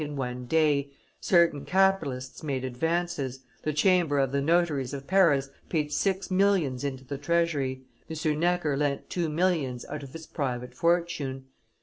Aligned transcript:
in 0.03 0.15
one 0.15 0.47
day, 0.47 0.89
certain 1.19 1.63
capitalists 1.63 2.41
made 2.41 2.65
advances, 2.65 3.41
the 3.61 3.71
chamber 3.71 4.17
of 4.17 4.31
the 4.31 4.41
notaries 4.41 4.95
of 4.95 5.05
Paris 5.05 5.51
paid 5.69 5.91
six 5.91 6.31
millions 6.31 6.83
into 6.83 7.03
the 7.05 7.19
treasury, 7.19 7.83
M. 8.09 8.39
Necker 8.39 8.75
lent 8.75 9.11
two 9.11 9.29
millions 9.29 9.85
out 9.85 10.01
of 10.01 10.13
his 10.13 10.25
private 10.25 10.73
fortune. 10.73 11.45